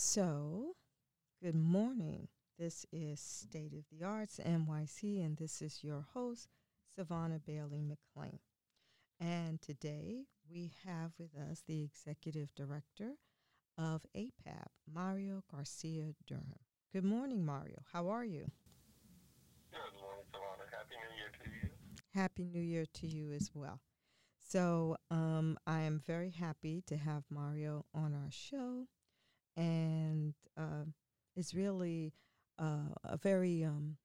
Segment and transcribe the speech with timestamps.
[0.00, 0.76] So,
[1.42, 2.28] good morning.
[2.56, 6.46] This is State of the Arts NYC, and this is your host,
[6.94, 8.38] Savannah Bailey McLean.
[9.18, 13.14] And today we have with us the Executive Director
[13.76, 16.60] of APAP, Mario Garcia Durham.
[16.92, 17.82] Good morning, Mario.
[17.92, 18.46] How are you?
[19.72, 20.70] Good morning, Savannah.
[20.70, 21.70] Happy New Year to you.
[22.14, 23.80] Happy New Year to you as well.
[24.38, 28.86] So, um, I am very happy to have Mario on our show
[29.58, 30.84] and uh,
[31.36, 32.12] it's really
[32.58, 33.96] uh, a very um,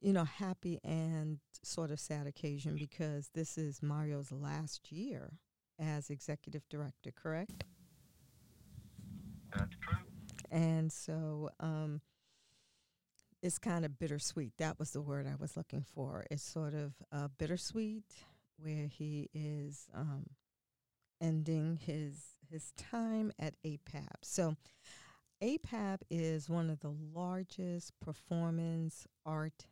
[0.00, 5.32] you know happy and sort of sad occasion because this is Mario's last year
[5.78, 7.64] as executive director, correct?
[9.56, 9.98] That's true.
[10.50, 12.00] And so um,
[13.42, 14.52] it's kind of bittersweet.
[14.58, 16.26] That was the word I was looking for.
[16.30, 18.04] It's sort of uh, bittersweet,
[18.58, 20.26] where he is um,
[21.20, 22.20] ending his
[22.52, 24.22] his time at APAP.
[24.22, 24.56] So,
[25.42, 29.66] APAP is one of the largest performance art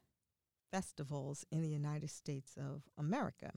[0.72, 3.52] festivals in the United States of America.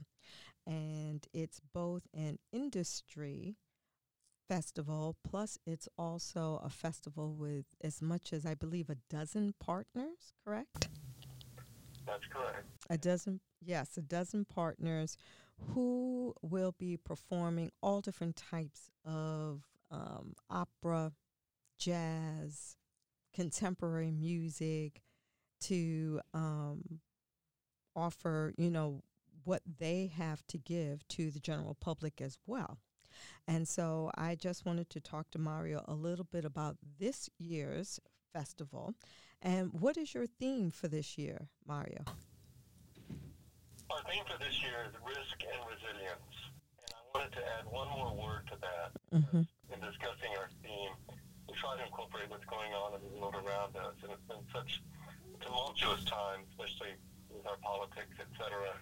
[0.67, 3.57] And it's both an industry
[4.47, 10.33] festival, plus it's also a festival with as much as I believe a dozen partners,
[10.45, 10.89] correct?
[12.05, 12.67] That's correct.
[12.89, 15.17] A dozen, yes, a dozen partners
[15.59, 21.13] who will be performing all different types of um, opera,
[21.77, 22.75] jazz,
[23.33, 25.01] contemporary music
[25.61, 26.99] to um,
[27.95, 29.01] offer, you know,
[29.43, 32.77] what they have to give to the general public as well.
[33.47, 37.99] And so I just wanted to talk to Mario a little bit about this year's
[38.33, 38.93] festival.
[39.41, 42.03] And what is your theme for this year, Mario?
[43.93, 46.33] Our theme for this year is risk and resilience.
[46.81, 48.89] And I wanted to add one more word to that.
[49.13, 49.45] Mm-hmm.
[49.45, 50.97] In discussing our theme,
[51.45, 53.93] we try to incorporate what's going on in the world around us.
[54.01, 54.81] And it's been such
[55.45, 56.97] tumultuous times, especially
[57.29, 58.73] with our politics, et cetera.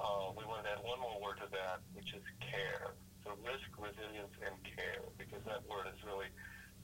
[0.00, 2.96] Uh, we want to add one more word to that, which is care.
[3.20, 6.32] So risk, resilience, and care, because that word has really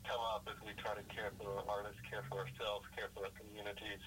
[0.05, 3.25] come up as we try to care for our artists, care for ourselves, care for
[3.25, 4.05] our communities.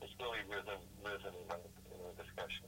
[0.00, 2.64] It's really risen, risen in our, in our discussion.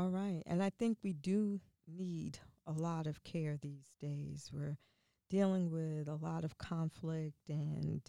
[0.00, 0.42] All right.
[0.46, 4.48] And I think we do need a lot of care these days.
[4.50, 4.78] We're
[5.28, 8.00] dealing with a lot of conflict, and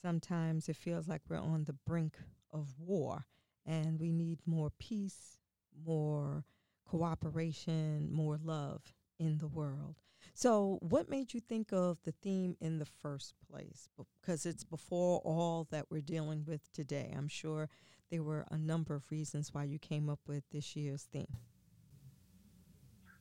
[0.00, 2.16] sometimes it feels like we're on the brink
[2.52, 3.26] of war,
[3.66, 5.40] and we need more peace,
[5.84, 6.44] more
[6.86, 9.96] cooperation, more love in the world.
[10.34, 13.88] So, what made you think of the theme in the first place?
[14.20, 17.12] Because it's before all that we're dealing with today.
[17.16, 17.68] I'm sure
[18.12, 21.40] there were a number of reasons why you came up with this year's theme.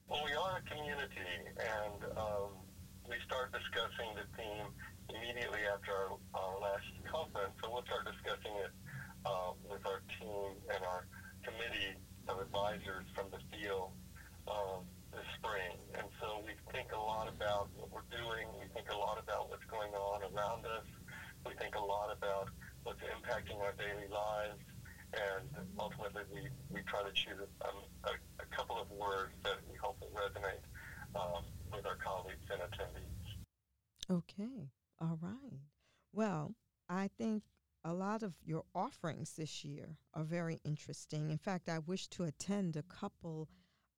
[0.10, 2.60] Well, we are a community, and um,
[3.08, 4.68] we start discussing the theme
[5.08, 7.56] immediately after our, our last conference.
[7.64, 8.76] So we'll start discussing it
[9.24, 11.08] uh, with our team and our
[11.48, 11.96] committee
[12.28, 13.96] of advisors from the field
[14.52, 14.84] um,
[15.16, 15.80] this spring.
[15.96, 18.44] And so we think a lot about what we're doing.
[18.60, 20.88] We think a lot about what's going on around us.
[21.48, 22.52] We think a lot about
[22.84, 24.60] what's impacting our daily lives
[25.14, 29.76] and ultimately we, we try to choose um, a, a, couple of words that we
[29.78, 30.64] hope will resonate
[31.20, 33.28] um, with our colleagues and attendees.
[34.10, 34.70] Okay,
[35.00, 35.60] all right.
[36.14, 36.56] Well,
[36.90, 37.44] I think
[37.84, 41.30] a lot of your offerings this year are very interesting.
[41.30, 43.50] In fact, I wish to attend a couple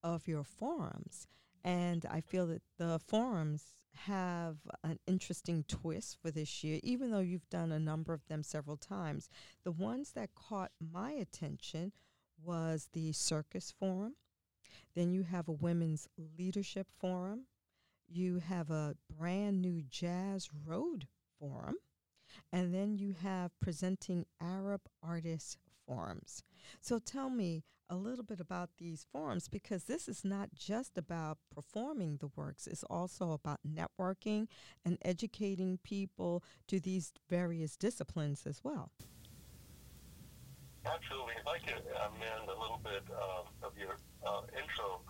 [0.02, 1.26] of your forums,
[1.62, 3.74] and I feel that the forums
[4.06, 8.42] have an interesting twist for this year, even though you've done a number of them
[8.42, 9.28] several times.
[9.64, 11.92] The ones that caught my attention
[12.42, 14.14] was the Circus Forum.
[14.94, 16.08] Then you have a Women's
[16.38, 17.46] Leadership Forum.
[18.08, 21.06] You have a brand new Jazz Road
[21.38, 21.76] Forum.
[22.54, 26.44] And then you have Presenting Arab Artists Forums.
[26.80, 31.38] So tell me a little bit about these forums because this is not just about
[31.52, 34.46] performing the works, it's also about networking
[34.84, 38.92] and educating people to these various disciplines as well.
[40.86, 41.32] Absolutely.
[41.40, 45.00] If like to amend a little bit uh, of your uh, intro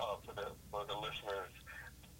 [0.00, 1.54] uh, for, the, for the listeners.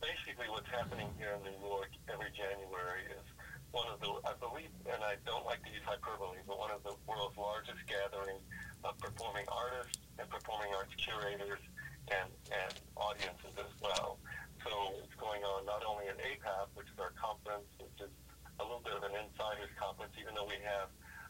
[0.00, 3.26] Basically, what's happening here in New York every January is
[3.70, 6.82] one of the, I believe, and I don't like to use hyperbole, but one of
[6.82, 8.41] the world's largest gatherings
[8.85, 11.61] of performing artists and performing arts curators
[12.09, 14.17] and, and audiences as well.
[14.65, 14.73] So
[15.05, 18.12] it's going on not only at APAP, which is our conference, which is
[18.59, 20.88] a little bit of an insider's conference, even though we have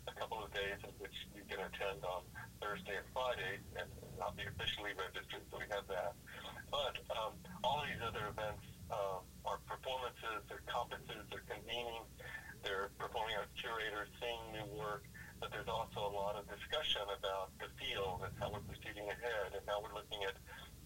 [0.09, 2.25] a couple of days in which you can attend on
[2.63, 6.17] Thursday and Friday and not be officially registered, so we have that.
[6.73, 11.45] But um, all these other events uh, are performances, they're conferences, they're
[12.63, 15.07] they're performing as curators, seeing new work,
[15.39, 19.55] but there's also a lot of discussion about the field and how we're proceeding ahead
[19.55, 20.35] and how we're looking at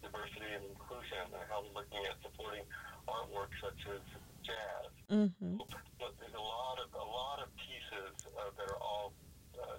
[0.05, 2.67] diversity and inclusion and how we're looking at supporting
[3.09, 4.03] artwork such as
[4.45, 4.91] jazz.
[5.09, 5.57] Mm-hmm.
[5.99, 9.15] So there's a lot of a lot of pieces uh, that are all
[9.57, 9.79] uh,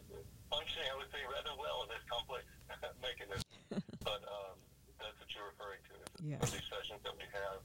[0.50, 2.46] functioning, I would say, rather well in this complex
[3.06, 3.46] mechanism.
[4.08, 4.56] but um,
[4.98, 5.96] that's what you're referring to.
[6.24, 6.40] Yes.
[6.42, 6.50] Yeah.
[6.50, 7.60] These sessions that we have.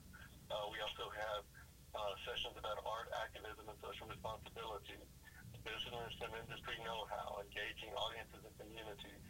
[0.48, 1.44] Uh, we also have
[1.98, 4.98] uh, sessions about art, activism, and social responsibility,
[5.66, 9.22] business and industry know-how, engaging audiences and communities.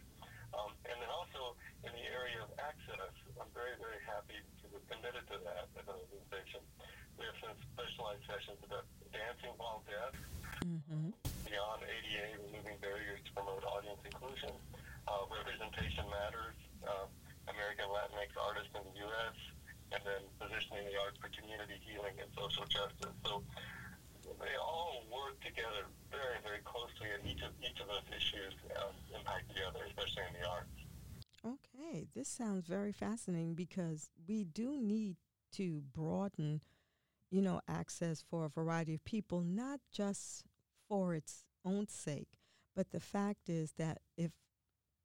[0.53, 4.79] Um, and then also in the area of access, I'm very, very happy to be
[4.89, 6.61] committed to that as an organization.
[7.17, 10.13] We have some specialized sessions about dancing while deaf,
[10.59, 11.15] Mm-hmm.
[11.47, 14.51] beyond ADA, removing barriers to promote audience inclusion,
[15.07, 17.07] uh, representation matters, uh,
[17.47, 19.37] American Latinx artists in the U.S.,
[19.91, 23.15] and then positioning the arts for community healing and social justice.
[23.25, 23.43] So
[24.37, 28.93] they all work together very, very closely, and each of each of those issues um,
[29.13, 30.79] impact the other, especially in the arts.
[31.45, 35.17] Okay, this sounds very fascinating because we do need
[35.53, 36.61] to broaden,
[37.31, 40.43] you know, access for a variety of people, not just
[40.87, 42.27] for its own sake,
[42.75, 44.31] but the fact is that if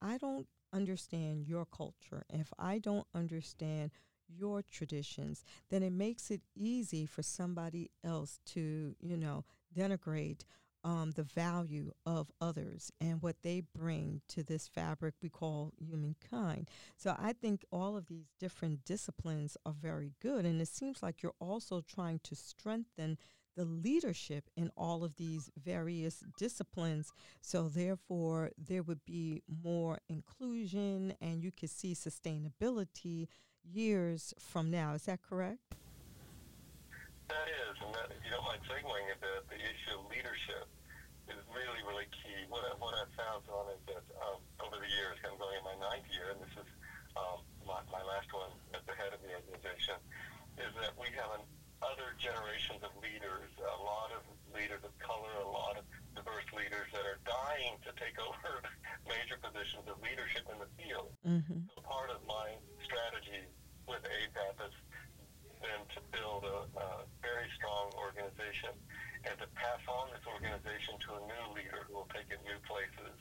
[0.03, 3.93] I don't understand your culture, if I don't understand
[4.29, 9.45] your traditions, then it makes it easy for somebody else to, you know,
[9.77, 10.43] denigrate
[10.85, 16.69] um, the value of others and what they bring to this fabric we call humankind.
[16.97, 20.45] So I think all of these different disciplines are very good.
[20.45, 23.17] And it seems like you're also trying to strengthen
[23.57, 27.13] the leadership in all of these various disciplines.
[27.41, 33.29] So therefore, there would be more inclusion and you could see sustainability
[33.73, 34.95] years from now.
[34.95, 35.61] Is that correct?
[37.29, 40.69] That is, and that, you don't mind segueing a bit, the issue of leadership
[41.29, 42.45] is really, really key.
[42.53, 45.65] What, I, what I've found on is that um, over the years, I'm going in
[45.65, 46.69] my ninth year, and this is
[47.17, 49.97] um, my, my last one at the head of the organization,
[50.61, 51.43] is that we have an,
[51.81, 55.85] other generations of leaders, a lot of leaders of color, a lot of
[56.17, 58.61] diverse leaders that are dying to take over
[59.05, 61.13] major positions of leadership in the field.
[61.25, 61.69] Mm-hmm.
[61.73, 63.45] So part of my strategy
[63.85, 64.73] with APAP has
[65.61, 66.89] been to build a, a
[67.21, 68.73] very strong organization
[69.29, 72.61] and to pass on this organization to a new leader who will take it new
[72.65, 73.17] places.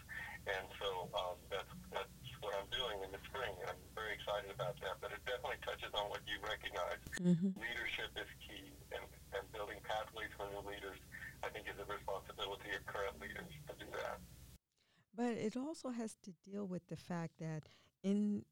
[0.47, 4.55] And so um, that's, that's what I'm doing in the spring, and I'm very excited
[4.55, 4.99] about that.
[5.01, 6.99] But it definitely touches on what you recognize.
[7.21, 7.59] Mm-hmm.
[7.59, 9.03] Leadership is key, and,
[9.33, 10.99] and building pathways for new leaders,
[11.43, 14.19] I think, is a responsibility of current leaders to do that.
[15.15, 17.63] But it also has to deal with the fact that
[18.03, 18.43] in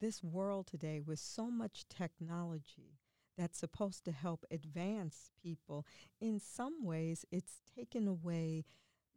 [0.00, 2.98] this world today, with so much technology
[3.36, 5.86] that's supposed to help advance people,
[6.20, 8.64] in some ways, it's taken away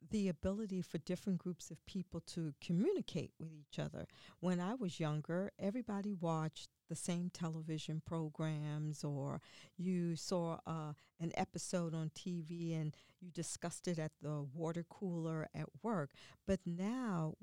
[0.09, 4.07] the ability for different groups of people to communicate with each other.
[4.39, 9.41] When I was younger, everybody watched the same television programs, or
[9.77, 15.47] you saw uh, an episode on TV and you discussed it at the water cooler
[15.55, 16.11] at work.
[16.45, 17.35] But now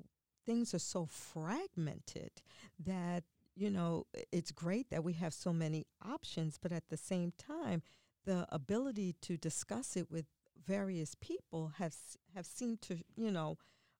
[0.45, 2.31] things are so fragmented
[2.85, 3.23] that,
[3.55, 7.81] you know, it's great that we have so many options, but at the same time,
[8.25, 10.25] the ability to discuss it with
[10.65, 11.95] various people have
[12.35, 13.57] have seemed to you know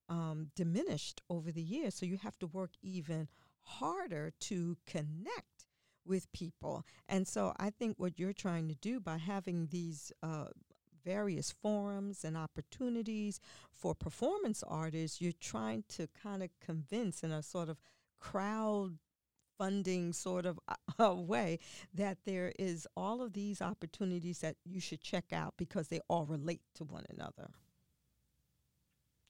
[0.09, 1.95] um, diminished over the years.
[1.95, 3.27] So you have to work even
[3.61, 5.67] harder to connect
[6.05, 6.83] with people.
[7.07, 10.45] And so I think what you're trying to do by having these uh,
[11.05, 13.39] various forums and opportunities
[13.71, 17.77] for performance artists, you're trying to kind of convince in a sort of
[18.19, 18.97] crowd
[19.59, 20.59] funding sort of
[20.97, 21.59] uh, way
[21.93, 26.25] that there is all of these opportunities that you should check out because they all
[26.25, 27.51] relate to one another.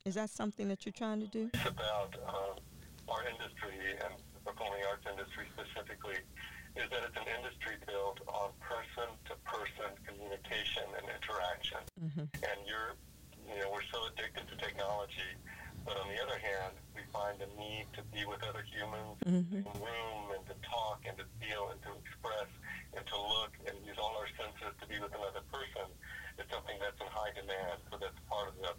[0.05, 1.49] Is that something that you're trying to do?
[1.53, 2.55] It's about um,
[3.09, 6.21] our industry and the performing arts industry specifically
[6.77, 11.81] is that it's an industry built on person-to-person communication and interaction.
[11.99, 12.29] Mm-hmm.
[12.45, 12.93] And you're,
[13.49, 15.33] you know, we're so addicted to technology,
[15.89, 19.65] but on the other hand, we find the need to be with other humans Mm-hmm.
[19.65, 22.49] in room and to talk and to feel and to express
[22.95, 25.89] and to look and use all our senses to be with another person.
[26.37, 28.71] It's something that's in high demand, so that's part of the,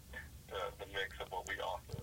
[0.47, 1.99] the, the mix of what we offer.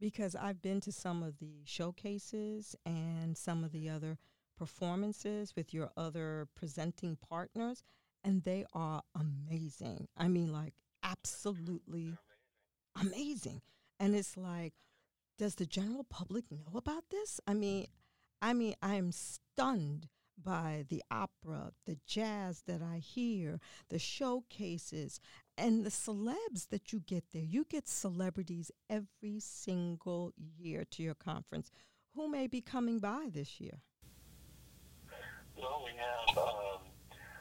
[0.00, 4.18] Because I've been to some of the showcases and some of the other
[4.58, 7.82] performances with your other presenting partners,
[8.22, 10.08] and they are amazing.
[10.16, 12.16] I mean, like, absolutely
[13.00, 13.62] amazing.
[13.98, 14.74] And it's like,
[15.38, 17.40] does the general public know about this?
[17.46, 17.86] I mean,
[18.40, 20.08] I mean, I'm stunned
[20.42, 25.20] by the opera, the jazz that I hear, the showcases,
[25.56, 27.42] and the celebs that you get there.
[27.42, 31.70] You get celebrities every single year to your conference.
[32.14, 33.80] Who may be coming by this year?
[35.56, 36.80] Well, we have um,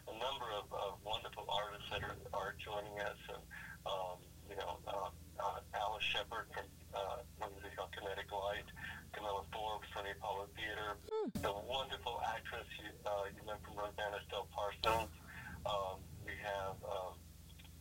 [0.07, 3.43] a number of, of wonderful artists that are, are joining us, and
[3.85, 4.17] um,
[4.49, 8.69] you know, uh, uh, Alice Sheppard from uh, it called, Kinetic Light,
[9.17, 11.33] Kamilah Forbes from the Apollo Theater, mm.
[11.41, 15.09] the wonderful actress you, uh, you met from Rosanna Stell Parsons.
[15.65, 17.17] Um, we have um,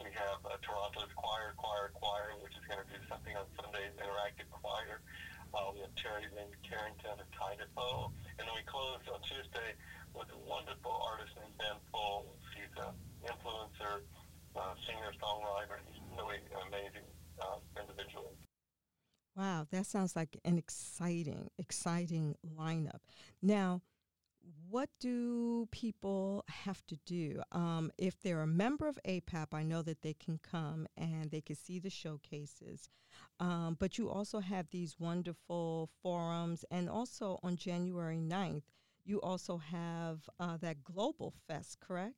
[0.00, 3.92] we have uh, Toronto's Choir, Choir, Choir, which is going to do something on Sundays,
[4.00, 5.04] interactive choir.
[5.52, 8.16] Uh, we have Terri Lyne Carrington of Taidapo.
[8.40, 9.76] And then we close on Tuesday
[10.16, 12.40] with a wonderful artist named Ben Folds.
[12.56, 12.96] He's an
[13.28, 14.02] influencer,
[14.56, 15.78] uh, singer, songwriter.
[15.92, 17.06] He's really an amazing
[17.38, 18.34] uh, individual.
[19.36, 23.00] Wow, that sounds like an exciting, exciting lineup.
[23.42, 23.82] Now,
[24.70, 27.42] what do people have to do?
[27.50, 31.40] Um, if they're a member of APAP, I know that they can come and they
[31.40, 32.90] can see the showcases.
[33.40, 38.62] Um, but you also have these wonderful forums, and also on January 9th,
[39.04, 42.14] you also have uh, that Global Fest, correct?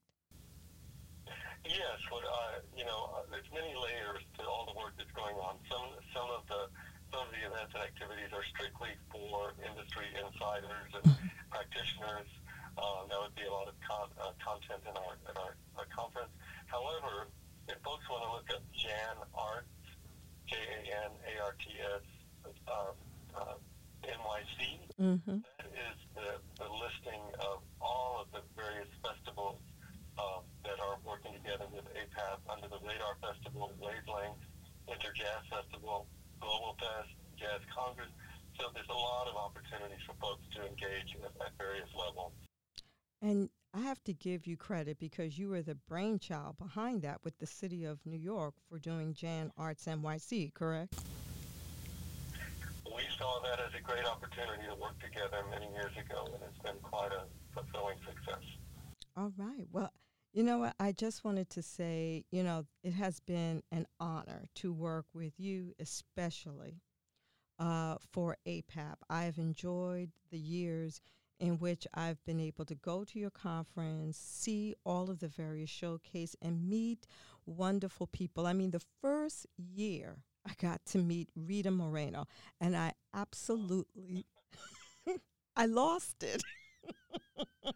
[1.64, 5.56] Yes, what, uh, you know, there's many layers to all the work that's going on.
[5.70, 6.68] Some, some of the
[7.14, 11.06] some of the events and activities are strictly for industry insiders and
[11.46, 12.26] practitioners.
[12.74, 15.86] Uh, that would be a lot of con- uh, content in our in our, our
[15.94, 16.34] conference.
[16.66, 17.30] However,
[17.70, 19.70] if folks want to look at Jan Arts,
[20.50, 22.06] J A N A R T S
[22.66, 22.98] um,
[23.30, 23.62] uh,
[24.02, 25.38] NYC, mm-hmm.
[25.38, 29.62] that is the, the listing of all of the various festivals
[30.18, 34.42] uh, that are working together with APAP under the Radar Festival, Wavelength,
[34.90, 36.13] Winter Jazz Festival, Global Fest, Jazz
[37.74, 38.08] Congress.
[38.58, 42.32] So there's a lot of opportunities for folks to engage at, at various levels.
[43.20, 47.38] And I have to give you credit because you were the brainchild behind that with
[47.38, 50.94] the city of New York for doing Jan Arts NYC, correct?
[52.86, 56.62] We saw that as a great opportunity to work together many years ago, and it's
[56.62, 58.44] been quite a fulfilling success.
[59.16, 59.66] All right.
[59.72, 59.90] Well,
[60.32, 60.74] you know what?
[60.78, 65.32] I just wanted to say, you know, it has been an honor to work with
[65.38, 66.82] you, especially
[67.58, 68.96] uh, for APAP.
[69.08, 71.00] I've enjoyed the years
[71.40, 75.70] in which I've been able to go to your conference, see all of the various
[75.70, 77.06] showcase, and meet
[77.44, 78.46] wonderful people.
[78.46, 82.26] I mean, the first year I got to meet Rita Moreno,
[82.60, 84.26] and I absolutely,
[85.56, 86.42] I lost it.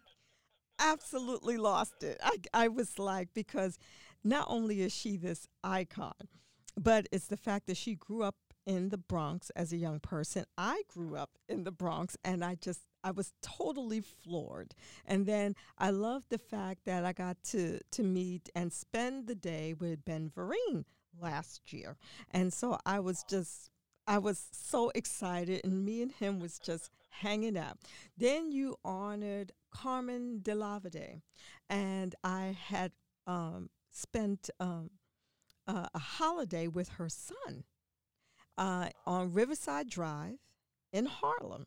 [0.79, 2.17] absolutely lost it.
[2.23, 3.77] I, I was like, because
[4.23, 6.13] not only is she this icon,
[6.77, 8.35] but it's the fact that she grew up
[8.65, 10.45] in the Bronx as a young person.
[10.57, 14.75] I grew up in the Bronx and I just I was totally floored.
[15.05, 19.35] And then I loved the fact that I got to to meet and spend the
[19.35, 20.85] day with Ben Vereen
[21.19, 21.97] last year.
[22.31, 23.69] And so I was just
[24.07, 27.77] I was so excited and me and him was just hanging out.
[28.17, 31.21] Then you honored Carmen de Lavallade
[31.69, 32.91] and I had
[33.27, 34.89] um, spent um,
[35.67, 37.63] uh, a holiday with her son
[38.59, 40.37] uh, on Riverside Drive
[40.91, 41.65] in Harlem.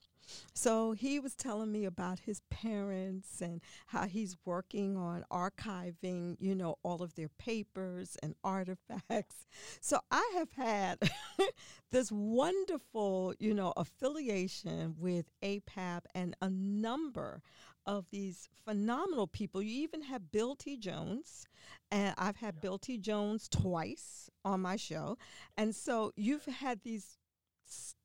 [0.55, 6.55] So he was telling me about his parents and how he's working on archiving, you
[6.55, 9.47] know, all of their papers and artifacts.
[9.81, 10.99] So I have had
[11.91, 17.43] this wonderful, you know, affiliation with APAP and a number
[17.87, 19.63] of these phenomenal people.
[19.63, 20.77] You even have Bill T.
[20.77, 21.47] Jones,
[21.91, 22.99] and I've had Bill T.
[22.99, 25.19] Jones twice on my show.
[25.57, 27.19] And so you've had these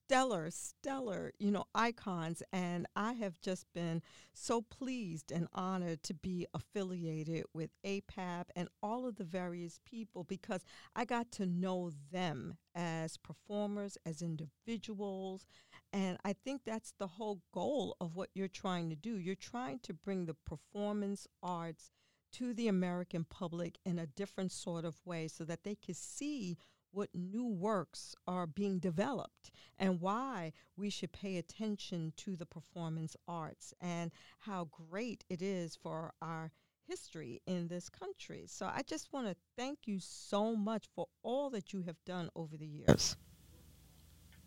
[0.07, 2.41] stellar, stellar, you know, icons.
[2.53, 4.01] And I have just been
[4.33, 10.23] so pleased and honored to be affiliated with APAP and all of the various people
[10.23, 10.63] because
[10.95, 15.45] I got to know them as performers, as individuals.
[15.93, 19.17] And I think that's the whole goal of what you're trying to do.
[19.17, 21.91] You're trying to bring the performance arts
[22.33, 26.57] to the American public in a different sort of way so that they can see
[26.91, 33.15] what new works are being developed and why we should pay attention to the performance
[33.27, 36.51] arts and how great it is for our
[36.87, 38.45] history in this country.
[38.47, 42.29] So I just want to thank you so much for all that you have done
[42.35, 43.17] over the years.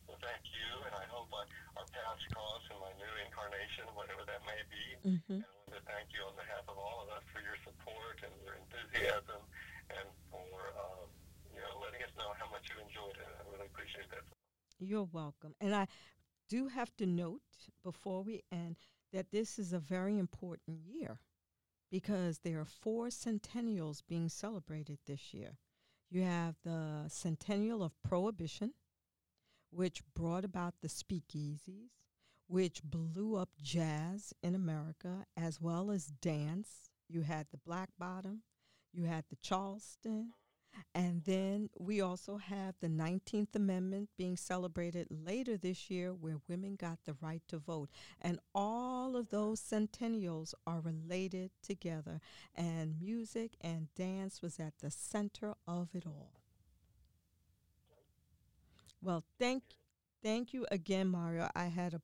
[0.09, 0.89] Well, thank you,
[1.40, 4.85] and I, our paths cross in my new incarnation, whatever that may be.
[5.16, 5.40] Mm-hmm.
[5.40, 8.20] And I want to thank you on behalf of all of us for your support
[8.20, 9.40] and your enthusiasm
[9.90, 11.09] and for um,
[11.54, 13.28] you know, letting us know how much you enjoyed it.
[13.28, 14.25] I really appreciate that.
[14.78, 15.54] You're welcome.
[15.61, 15.88] And I
[16.49, 17.42] do have to note
[17.85, 18.76] before we end
[19.12, 21.20] that this is a very important year
[21.90, 25.59] because there are four centennials being celebrated this year.
[26.11, 28.73] You have the centennial of Prohibition,
[29.70, 31.90] which brought about the speakeasies,
[32.46, 38.42] which blew up jazz in America, as well as dance you had the Black Bottom,
[38.92, 40.32] you had the Charleston,
[40.94, 46.76] and then we also have the 19th Amendment being celebrated later this year, where women
[46.76, 47.90] got the right to vote.
[48.20, 52.20] And all of those centennials are related together.
[52.54, 56.39] And music and dance was at the center of it all.
[59.02, 59.62] Well, thank
[60.23, 61.49] thank you again, Mario.
[61.54, 62.02] I had a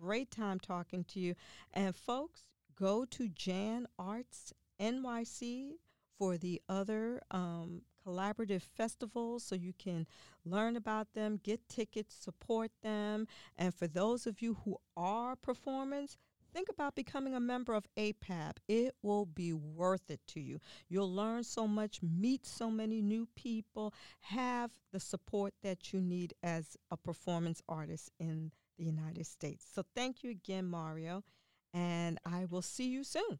[0.00, 1.34] great time talking to you.
[1.72, 2.44] And folks,
[2.74, 5.78] go to Jan Arts NYC
[6.18, 10.06] for the other um, collaborative festivals so you can
[10.44, 13.26] learn about them, get tickets, support them.
[13.56, 16.18] And for those of you who are performers,
[16.52, 18.58] think about becoming a member of APAP.
[18.68, 20.60] It will be worth it to you.
[20.88, 26.34] You'll learn so much, meet so many new people, have the support that you need
[26.42, 29.64] as a performance artist in the United States.
[29.74, 31.24] So thank you again, Mario,
[31.72, 33.38] and I will see you soon.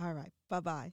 [0.00, 0.32] All right.
[0.48, 0.92] Bye bye.